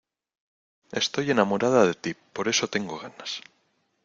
[0.93, 3.43] estoy enamorada de ti, por eso tengo ganas